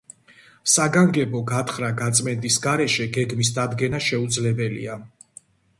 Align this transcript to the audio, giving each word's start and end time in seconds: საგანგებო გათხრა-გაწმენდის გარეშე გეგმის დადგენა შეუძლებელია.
საგანგებო 0.75 1.41
გათხრა-გაწმენდის 1.51 2.59
გარეშე 2.67 3.09
გეგმის 3.19 3.53
დადგენა 3.61 4.05
შეუძლებელია. 4.11 4.99